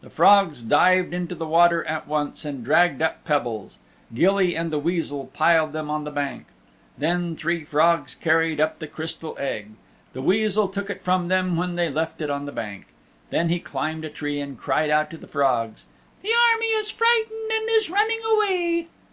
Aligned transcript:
The 0.00 0.10
frogs 0.10 0.62
dived 0.62 1.14
into 1.14 1.36
the 1.36 1.46
water 1.46 1.84
at 1.84 2.08
once 2.08 2.44
and 2.44 2.64
dragged 2.64 3.00
up 3.00 3.22
pebbles. 3.24 3.78
Gilly 4.12 4.56
and 4.56 4.72
the 4.72 4.80
Weasel 4.80 5.30
piled 5.32 5.72
them 5.72 5.88
on 5.88 6.02
the 6.02 6.10
bank. 6.10 6.46
Then 6.98 7.36
three 7.36 7.62
frogs 7.62 8.16
carried 8.16 8.60
up 8.60 8.80
the 8.80 8.88
Crystal 8.88 9.36
Egg. 9.38 9.70
The 10.12 10.22
Weasel 10.22 10.66
took 10.66 10.90
it 10.90 11.04
from 11.04 11.28
them 11.28 11.56
when 11.56 11.76
they 11.76 11.88
left 11.88 12.20
it 12.20 12.30
on 12.30 12.46
the 12.46 12.50
bank. 12.50 12.86
Then 13.30 13.48
he 13.48 13.60
climbed 13.60 14.04
a 14.04 14.10
tree 14.10 14.40
and 14.40 14.58
cried 14.58 14.90
out 14.90 15.08
to 15.10 15.16
the 15.16 15.28
frogs, 15.28 15.86
"The 16.20 16.30
army 16.52 16.66
is 16.70 16.90
frightened 16.90 17.52
and 17.54 17.68
is 17.70 17.88
running 17.88 18.22
away." 18.28 18.88